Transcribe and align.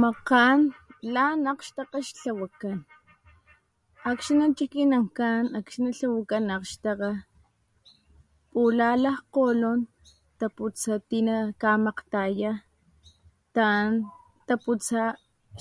Makgan 0.00 0.58
lan 1.14 1.38
akgxtakga 1.52 1.98
xtlawakan 2.08 2.78
akxni 4.10 4.44
chikinankan 4.58 5.42
akxni 5.58 5.90
tlawakan 5.98 6.44
akgxtakga 6.56 7.10
pula 8.52 8.90
lakgolon 9.04 9.80
taputsa 10.40 10.94
ti 11.08 11.18
nakamakgtaya 11.28 12.52
ta´an 13.56 13.90
taputsa 14.48 15.02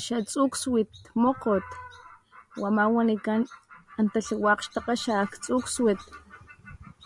xatsukswet 0.03 0.91
mokgot 1.23 1.67
wama 2.61 2.83
wanikan 2.95 3.41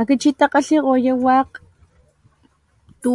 akxni 0.00 0.30
takgalhikgoya 0.40 1.14
wakg 1.26 1.50
tu 3.02 3.12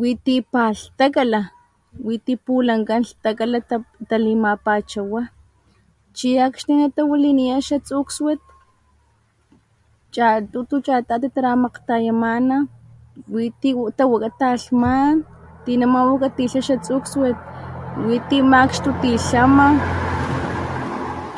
witi 0.00 0.34
palhtakala, 0.52 1.40
witi 2.06 2.32
pulankan 2.44 3.02
lhtakala 3.08 3.58
talimapachawa 4.08 5.20
chi 6.16 6.28
akxni 6.46 6.74
natawaliniya 6.80 7.56
xatsukswet 7.66 8.40
chatutu, 10.14 10.74
chatati 10.86 11.28
talamakgtayamana 11.34 12.56
witi 13.34 13.68
tawaka 13.98 14.28
talhman 14.40 15.14
ti 15.64 15.72
namawakatilha 15.80 16.60
xatsukswet 16.68 17.38
witi 18.06 18.38
makxtutitlama 18.52 19.66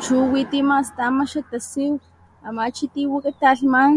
chu 0.03 0.15
witi 0.33 0.59
mastama 0.69 1.23
xatasiw 1.31 1.93
ama 2.47 2.63
chi 2.75 2.85
tiwaka 2.93 3.31
talhman 3.41 3.91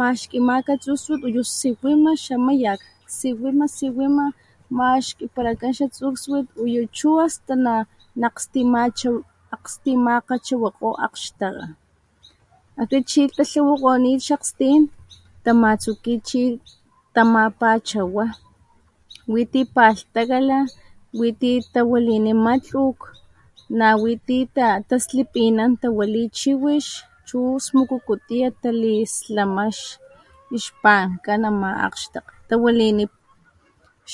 maxkimaka 0.00 0.72
tsukswet 0.82 1.20
uyu 1.28 1.42
siwima 1.58 2.10
xamayak, 2.24 2.80
siwima, 3.16 3.64
siwima 3.76 4.24
maxkipalakan 4.78 5.72
xatsukswet 5.78 6.46
uyu 6.64 6.82
chu 6.96 7.08
naakstimakgachawakgoy 8.20 10.96
akxtakga 11.06 11.66
akxni 12.82 13.00
chi 13.10 13.20
tatlawakgonit 13.36 14.20
xaskgtin 14.28 14.82
tamatsuki 15.44 16.14
chi 16.28 16.42
tamapachawa 17.14 18.24
witi 19.32 19.60
palhtakala, 19.74 20.58
witi 21.18 21.50
tawalini 21.72 22.32
matluk, 22.44 22.98
nawi 23.78 24.12
ti 24.26 24.38
taslipinan 24.88 25.70
tawali 25.82 26.22
chiwix 26.38 26.84
chu 27.28 27.38
smukuku 27.64 28.14
tiyat 28.28 28.54
talislama 28.62 29.64
xpankan 30.64 31.42
a 31.48 31.50
ma 31.60 31.70
akgxtakga 31.86 32.32
tawalini 32.48 33.04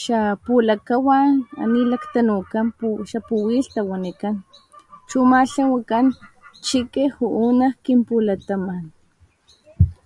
xapulakawan, 0.01 1.31
ananilaktanukan 1.63 2.67
xapuwilhta 3.11 3.83
chu 5.09 5.17
ama 5.25 5.41
tlwakan 5.53 6.07
chiki 6.67 7.03
juu 7.17 7.49
nak 7.59 7.75
kinpulataman 7.85 8.85